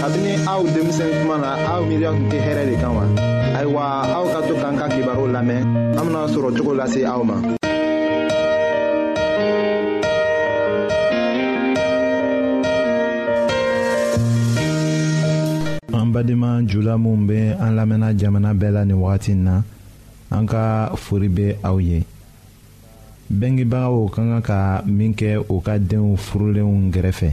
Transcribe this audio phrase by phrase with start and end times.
[0.00, 3.04] kabini aw denmisɛn kuma na aw miiriya tun tɛ hɛrɛ de kan wa
[3.58, 3.82] ayiwa
[4.16, 5.60] aw ka to k'an ka kibaru lamɛn
[5.98, 7.36] an bena sɔrɔ cogo lase aw ma
[16.00, 19.54] an badenma jula minw be an lamɛnna jamana bɛɛ la nin wagati n na
[20.32, 22.00] an ka fori be aw ye
[23.28, 27.32] bengebagaw ka kan ka min kɛ u ka deenw furulenw gɛrɛfɛ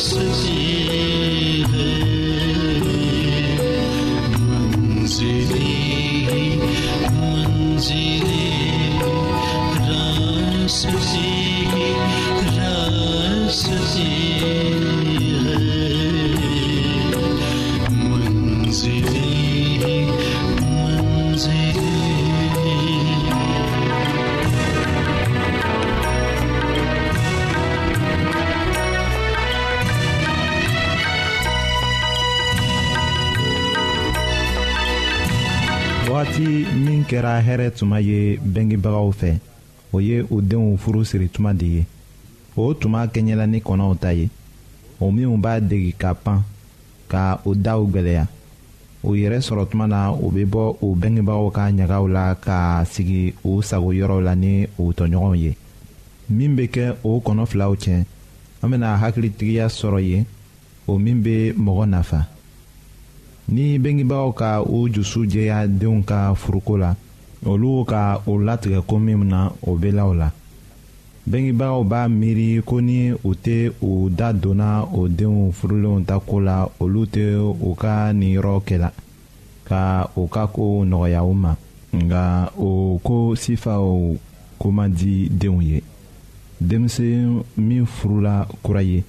[0.00, 0.59] 世你。
[37.20, 39.32] kɛra hɛrɛ tuma ye bengebagaw fɛ
[39.92, 41.84] o ye u denw furu siri tuma de ye
[42.56, 44.30] o tuma kɛɲɛla ni kɔnɔw ta ye
[44.98, 46.42] o minw b'a degi ka pan
[47.08, 48.24] ka o daw gwɛlɛya
[49.04, 53.34] o yɛrɛ sɔrɔ tuma na u be bɔ u bengebagaw ka ɲagaw la ka sigi
[53.44, 55.52] u sago yɔrɔw la ni u tɔɲɔgɔnw ye
[56.30, 58.04] min be kɛ o kɔnɔ filaw cɛ
[58.62, 60.24] an bena hakilitigiya sɔrɔ ye
[60.88, 62.26] o min be mɔgɔ nafa
[63.48, 66.96] ni bengebagaw ka u jusu jɛya denw ka furuko la
[67.46, 70.28] olu ka o latigɛ ko min na o bɛ la o la
[71.30, 76.40] bengebaaw b'a miiri ko ni u tɛ u da donna o denw furulenw ta ko
[76.40, 77.36] la olu tɛ
[77.66, 78.90] u ka ninyɔrɔ kɛla
[79.68, 81.52] ka u ka kow nɔgɔya u ma
[81.96, 84.14] nka o ko sifaw
[84.58, 85.82] ko man di denw ye
[86.60, 89.02] denmisɛn min furula kura ye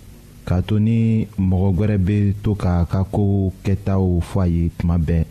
[0.45, 4.97] k'a to ni mɔgɔ wɛrɛ bɛ to k'a ka kow kɛtaw fɔ a ye tuma
[4.97, 5.25] bɛɛ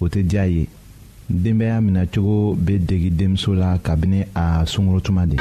[0.00, 0.68] o tɛ diya ye
[1.30, 5.36] denbaya minacogo be degi denmuso la kabini a sungurutuma de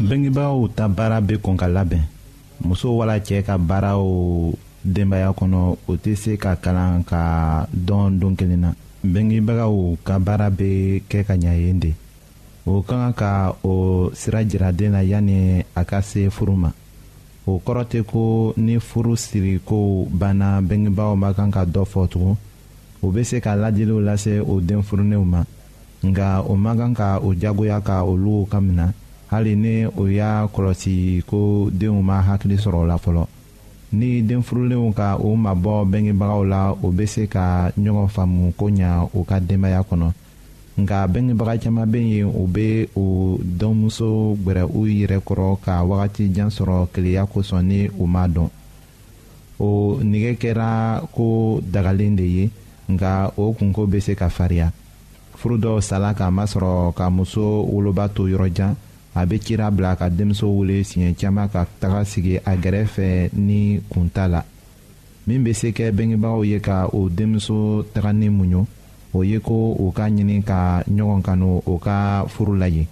[0.00, 2.02] bangebaaw ta baara bɛ kɔn ka labɛn
[2.60, 4.02] muso wala cɛɛ ka baaraw
[4.84, 8.74] denbaya kɔnɔ o tɛ se ka kalan ka dɔn don kelen na
[9.06, 11.92] bengebagaw ka baara bɛ kɛ ka ɲa yen de
[12.66, 13.30] o ka kan ka
[13.62, 16.70] o sira jiraden na yanni a ka se furu ma
[17.46, 22.36] o kɔrɔ tɛ ko ni furu sirikow banna bengebaaw ma kan ka dɔ fɔ tugun
[23.06, 25.44] o bɛ se ka ladiliw lase o den furunenw ma
[26.02, 28.86] nka o man kan ka o jagoya ka olu ka minɛ
[29.30, 33.24] hali ni o y'a kɔlɔsi ko denw ma hakili sɔrɔ o la fɔlɔ
[33.92, 39.06] ni denfurulenw ka o mabɔ bɛngebagaw la o bɛ se ka ɲɔgɔn faamu ko ɲa
[39.14, 40.08] o ka denbaya kɔnɔ
[40.78, 46.32] nka bɛngebaga caman bɛ yen o bɛ o dɔnmuso gbɛrɛ u yɛrɛ kɔrɔ ka wagati
[46.34, 48.48] jan sɔrɔ keleya kosɔn ni o ma dɔn
[49.60, 52.50] o nege kɛra ko dagalen de ye.
[52.88, 54.70] nka o kunko bɛ se ka fariya
[55.36, 58.74] furu dɔw sala k'a masɔrɔ ka muso woloba to yɔrɔjan
[59.14, 63.80] a bɛ cira bila ka denmuso wele siɲɛ caman ka taga sigi a gɛrɛfɛ ni
[63.90, 64.42] kunta la
[65.26, 68.64] min bɛ se kɛ bɛngebagaw ye ka o denmuso taga ni muɲu
[69.14, 72.86] o ye ko o ka ɲini ka ɲɔgɔn kanu o ka furu la yen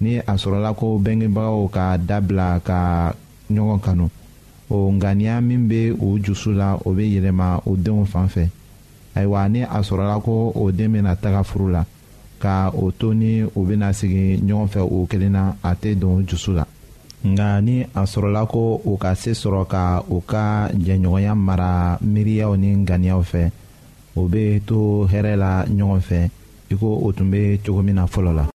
[0.00, 3.12] ni a sɔrɔla ko bɛngebagaw ka dabila ka
[3.52, 4.08] ɲɔgɔn kanu
[4.68, 8.48] o ŋaniya min bɛ o jusu la o bɛ yɛlɛma o denw fan fɛ.
[9.16, 11.84] ayiwa ni a sɔrɔla ko o den bɛna taga furu la
[12.38, 16.22] ka o to ni u bɛna sigi ɲɔgɔn fɛ o kelen na a tɛ don
[16.26, 16.64] jusu la
[17.24, 22.56] nka ni a sɔrɔla ko u ka se sɔrɔ ka u ka jɛɲɔgɔnya mara miiriyaw
[22.56, 23.50] ni ŋaniyaw fɛ
[24.16, 26.28] o bɛ to hɛrɛ la ɲɔgɔn fɛ
[26.70, 28.46] i ko o tun bɛ cogo min na fɔlɔ la.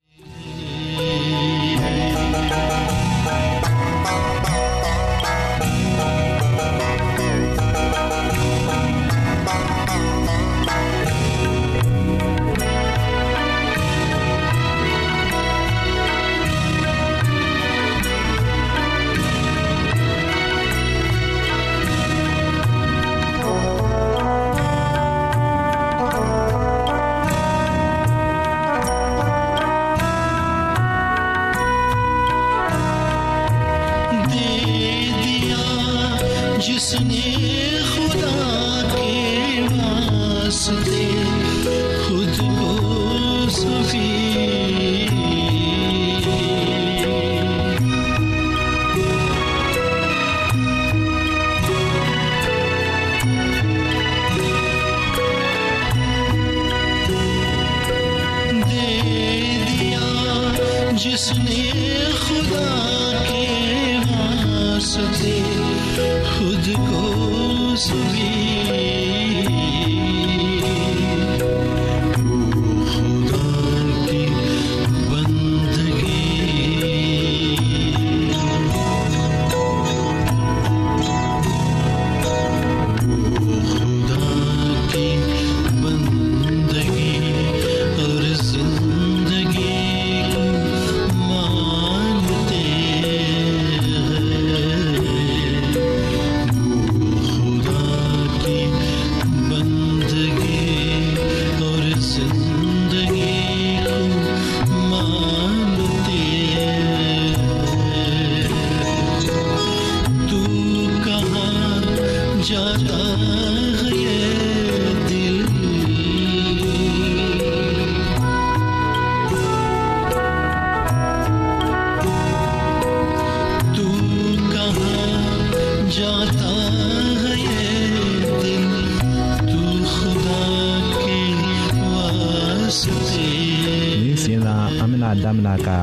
[135.21, 135.79] damina ka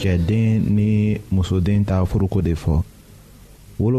[0.00, 0.90] cɛden ni
[1.34, 2.74] musoden ta furuko de fɔ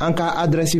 [0.00, 0.78] En cas adressi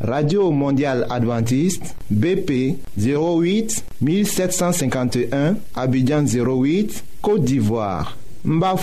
[0.00, 8.74] radio mondial adventiste bp 08 1751 abidjan 08 côte d'ivoire Mba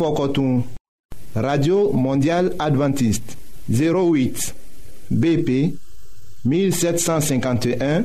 [1.35, 3.37] radio mondial adventiste
[3.69, 4.53] 08
[5.09, 5.73] bp
[6.45, 8.03] 1751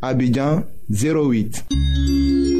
[0.00, 2.59] abidjan 08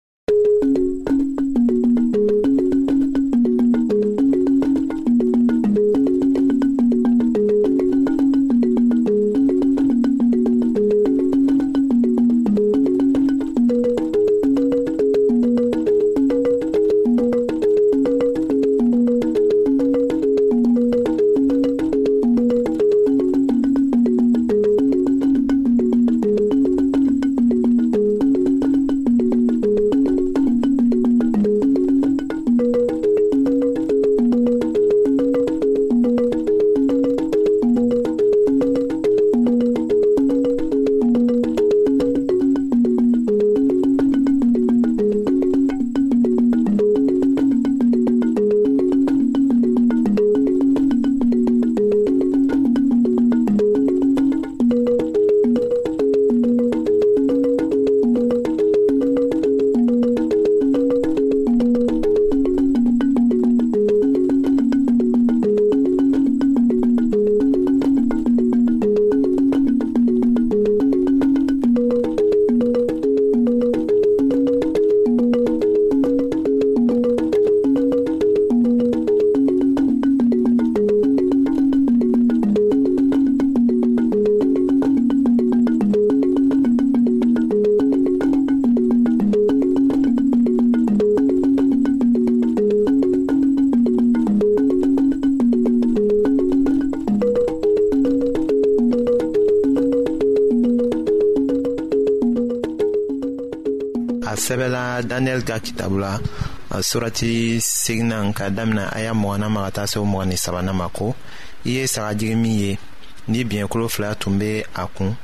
[105.07, 106.19] ka ka kitabu la
[106.81, 110.87] surati segnan ka damina aya y'a mɔgɔna ma ka taa se o mɔgɔni sabana ma
[110.97, 111.15] ko
[111.65, 112.77] i ye sagajigi min ye
[113.27, 115.15] ni biɲɛkolo fila tun be a kun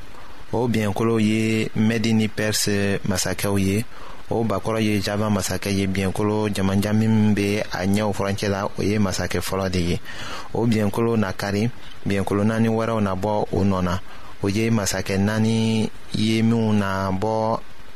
[0.54, 3.86] o biɲɛkolo ye mɛdi ni pɛrisi masakɛw ye
[4.30, 8.82] o bakɔrɔ ye java masakɛ ye biɲɛkolo jamaja min be a ɲɛw furancɛ la o
[8.82, 10.00] ye masakɛ fɔlɔ de ye
[10.54, 11.70] o biɲɛkolo na kari
[12.06, 14.00] biɲɛkolo naani wɛrɛw na bɔ o nɔ na
[14.44, 17.60] o ye masakɛ naani ye minw na bɔ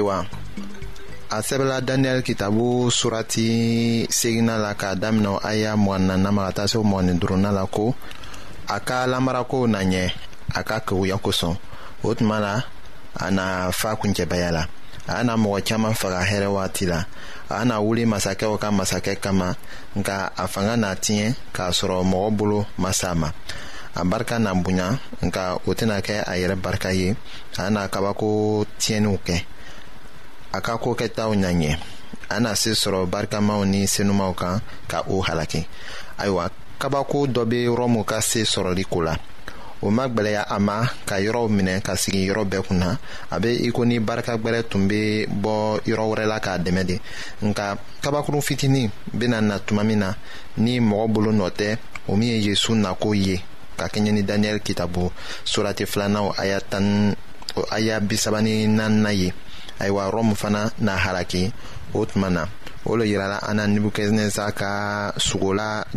[0.00, 0.24] ayiwa
[1.30, 3.48] a sɛbɛla daniyɛli kitabu surati
[4.08, 7.92] segina la k'a daminɛ aya mɔganina ma ka taa se mɔgɔni duruna la ko
[8.66, 10.04] a ka lamarakow na ɲɛ
[10.54, 11.54] a ka keguya kosɔn
[12.02, 12.54] o tuma la
[13.14, 14.62] a na fa kuncɛbaya la
[15.06, 17.04] a na mɔgɔ caaman faga hɛrɛ wagati la
[17.52, 19.54] a na wuli masakɛw ka masakɛ kama
[19.94, 23.30] nka a fanga n'a tiɲɛ k'a sɔrɔ mɔgɔ bolo ma ma
[23.94, 27.14] a barika na bonya nka o tɛna kɛ a yɛrɛ barika ye
[27.58, 29.44] a na kabako tiɲɛniw kɛ
[30.52, 31.70] a ka kokɛtaw ɲa ɲɛ
[32.34, 34.60] an na se sɔrɔ barikamaw ni senumaw kan
[34.90, 35.60] ka o halaki
[36.20, 39.14] ayiwa kabako dɔ be rɔmu ka se sɔrɔli ko la
[39.82, 40.76] o ma gwɛlɛya a ma
[41.08, 42.98] ka yɔrɔw minɛ ka sigi yɔrɔ bɛɛ kunna
[43.30, 46.84] a be i ko ni barika gwɛrɛ tun be bɔ yɔrɔ wɛrɛ la k'a dɛmɛ
[46.86, 47.00] de
[47.42, 50.12] nka kabakurun fitinin bena na tuma min na
[50.56, 53.40] ni mɔgɔ bolo nɔ tɛ o min ye yezu nako ye
[53.76, 55.10] ka kɛɲɛ ni daniyɛli kitabu
[55.44, 57.14] surati filanaw aya tan
[57.70, 58.64] aya bisaba ni
[59.14, 59.32] ye
[59.80, 61.52] ayiwa romu fana n'a haraki
[61.96, 62.44] o tuma na
[62.86, 65.14] o le yirala an na nibukɛnɛza ka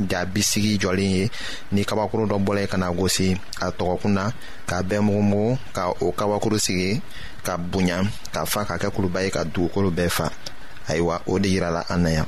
[0.10, 1.24] ja bisigi jɔlen ye
[1.72, 4.24] ni kabakuru dɔ bɔla ye ka na gosi a tɔgɔkun na
[4.70, 7.02] ka bɛɛ mugumugu ka o kabakuru sigi
[7.46, 7.98] ka bonya
[8.34, 10.28] ka fa ka kɛ kuluba ye ka dugukolo bɛɛ fa
[10.90, 12.28] ayiwa o de yirala an na yan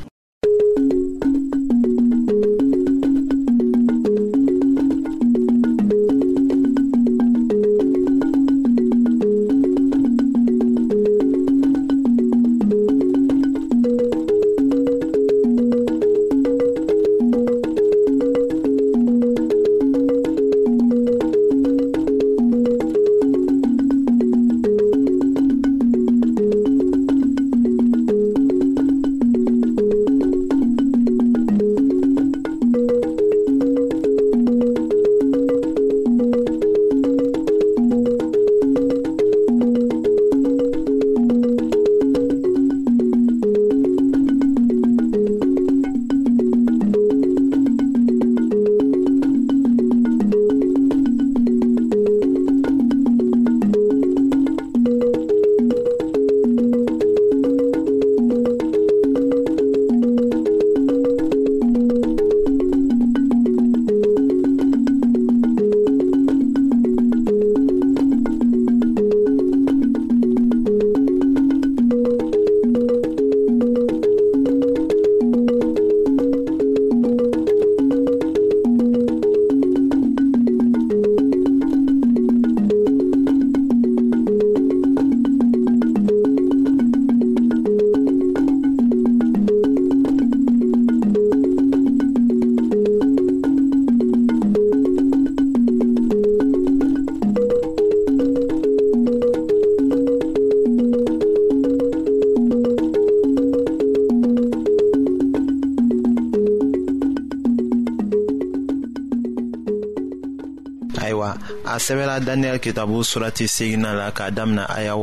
[111.86, 114.96] sɛbɛla daniyɛli kitabu surati segina la k'a damina aya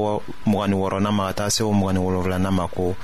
[0.46, 2.96] mgani wɔrɔna ma ka taa se o mgani wolonfilana ma ko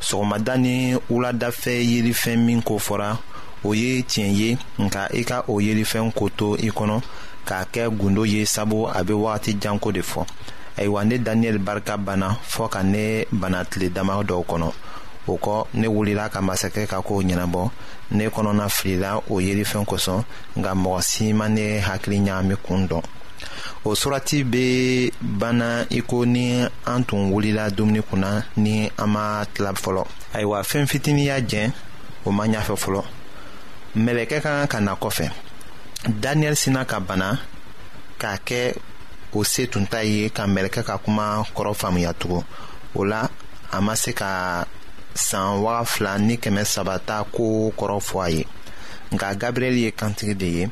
[0.00, 3.18] sɔgɔmada ni wuladafɛ yelifɛn min ko fɔra
[3.64, 7.00] o ye tiɲɛ ye nka i ka o yelifɛn ko to i kɔnɔ
[7.46, 10.24] k'a kɛ gundo ye sabu a be wagati janko de fɔ
[10.78, 14.70] ayiwa ne daniyɛli barika banna fɔɔ ka ne bana tile dama dɔw kɔnɔ
[15.26, 17.70] o kɔ ne wulila ka masakɛ ka koow ɲɛnabɔ
[18.12, 20.22] ne kɔnɔna filila o yelifɛn kosɔn
[20.56, 23.02] nka mɔgɔ si ma ne hakili ɲagami kun dɔn
[23.88, 24.64] o surati be
[25.40, 25.68] banna
[25.98, 26.44] i ko ni
[26.92, 28.30] an tun wulila dumuni kunna
[28.62, 30.02] ni an ma tila fɔlɔ
[30.36, 31.68] ayiwa fɛn fitinin y'a jɛn
[32.26, 33.00] o ma ɲafɛ fɔlɔ
[34.04, 35.26] mɛlɛkɛ ka kan ka na kɔfɛ
[36.22, 37.28] daniyɛli sina ka bana
[38.20, 38.60] k'a kɛ
[39.38, 42.44] o se tun ta ye ka mɛlɛkɛ ka kuma kɔrɔ faamuya tugun
[42.94, 43.20] o la
[43.76, 44.30] a ma se ka
[45.28, 47.44] san waga fila ni kɛmɛ saba ta ko
[47.78, 48.44] kɔrɔ fɔ a ye
[49.12, 50.62] nka gabriyɛli ye kantigi de ye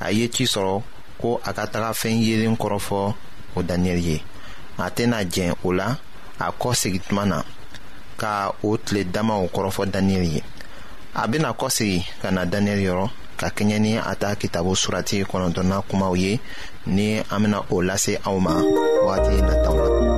[0.00, 0.82] a ye ci sɔrɔ
[1.18, 2.98] ko a ka taga fɛn yeelen kɔrɔfɔ
[3.56, 4.16] o daniyɛli ye
[4.78, 5.96] a tɛna jɛn o la
[6.38, 7.42] a kɔ segituma na
[8.16, 10.42] ka o tile damaw kɔrɔfɔ daniyɛli ye
[11.14, 15.82] a bena kɔsegi ka na daniyɛli yɔrɔ ka kɛɲɛ ni a ta kitabu surati kɔnɔntɔnna
[15.88, 16.40] kumaw ye
[16.86, 18.54] ni an bena o lase aw ma
[19.06, 20.17] wagati nataw la